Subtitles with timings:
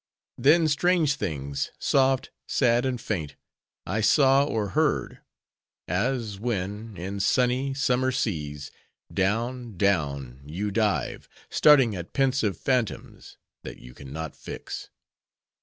[0.39, 3.35] "Then strange things—soft, sad, and faint,
[3.85, 5.19] I saw or heard;
[5.87, 8.71] as, when, in sunny, summer seas,
[9.13, 14.89] down, down, you dive, starting at pensive phantoms, that you can not fix.